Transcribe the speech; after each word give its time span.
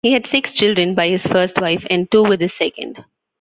He 0.03 0.13
had 0.13 0.25
six 0.25 0.51
children 0.53 0.95
by 0.95 1.09
his 1.09 1.27
first 1.27 1.61
wife, 1.61 1.85
and 1.87 2.09
two 2.09 2.23
with 2.23 2.41
his 2.41 2.53
second. 2.55 3.05